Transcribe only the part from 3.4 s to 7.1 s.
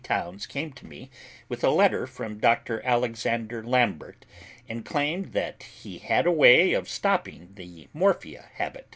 Lambert and claimed that he had a way of